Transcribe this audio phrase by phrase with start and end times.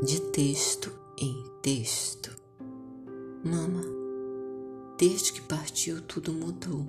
[0.00, 2.30] de texto em texto.
[3.44, 3.82] Mama,
[4.96, 6.86] desde que partiu tudo mudou.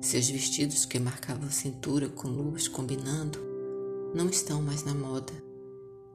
[0.00, 3.38] Seus vestidos que marcavam cintura com luvas combinando
[4.14, 5.32] não estão mais na moda.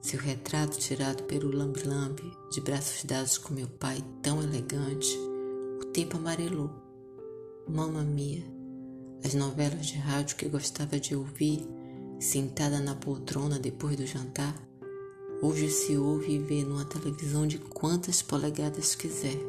[0.01, 5.15] Seu retrato tirado pelo lambe-lambe, de braços dados com meu pai tão elegante,
[5.79, 6.71] o tempo amarelou.
[7.69, 8.43] Mama mia,
[9.23, 11.63] as novelas de rádio que gostava de ouvir,
[12.19, 14.70] sentada na poltrona depois do jantar,
[15.43, 19.39] Hoje se ouve e vê numa televisão de quantas polegadas quiser.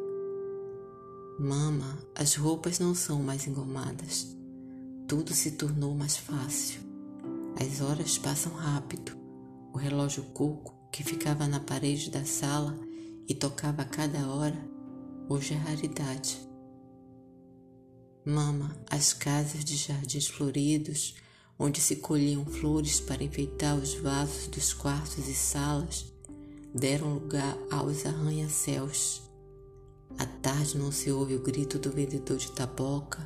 [1.39, 4.35] Mama, as roupas não são mais engomadas.
[5.07, 6.81] Tudo se tornou mais fácil.
[7.61, 9.11] As horas passam rápido.
[9.71, 12.75] O relógio coco, que ficava na parede da sala
[13.29, 14.57] e tocava a cada hora,
[15.29, 16.39] hoje é raridade.
[18.25, 21.13] Mama, as casas de jardins floridos,
[21.57, 26.05] onde se colhiam flores para enfeitar os vasos dos quartos e salas,
[26.73, 29.21] deram lugar aos arranha-céus.
[30.17, 33.25] À tarde não se ouve o grito do vendedor de taboca,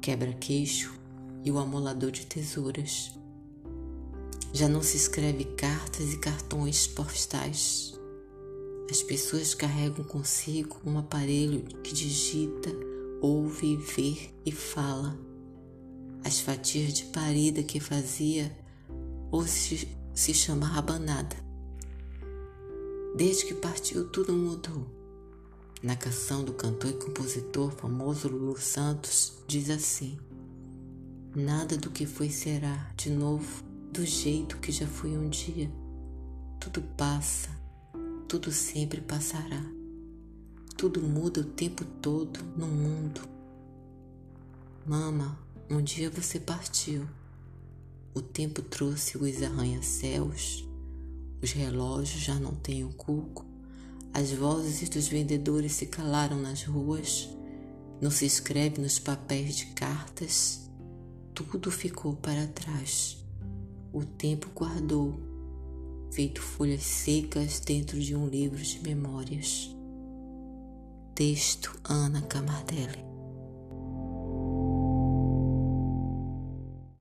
[0.00, 0.94] quebra-queixo
[1.44, 3.12] e o amolador de tesouras.
[4.52, 7.94] Já não se escreve cartas e cartões postais.
[8.90, 12.70] As pessoas carregam consigo um aparelho que digita,
[13.20, 15.18] ouve, vê e fala
[16.26, 18.52] as fatias de parida que fazia
[19.30, 21.36] ou se, se chama rabanada.
[23.16, 24.88] Desde que partiu, tudo mudou.
[25.80, 30.18] Na canção do cantor e compositor famoso Lulu Santos, diz assim:
[31.32, 35.70] Nada do que foi será de novo do jeito que já foi um dia.
[36.58, 37.50] Tudo passa,
[38.26, 39.64] tudo sempre passará.
[40.76, 43.20] Tudo muda o tempo todo no mundo.
[44.84, 47.06] Mama, um dia você partiu.
[48.14, 50.66] O tempo trouxe os arranha-céus,
[51.42, 53.44] os relógios já não têm o cuco,
[54.14, 57.28] as vozes dos vendedores se calaram nas ruas,
[58.00, 60.70] não se escreve nos papéis de cartas,
[61.34, 63.18] tudo ficou para trás.
[63.92, 65.20] O tempo guardou,
[66.10, 69.74] feito folhas secas dentro de um livro de memórias.
[71.14, 73.15] Texto Ana Camardelli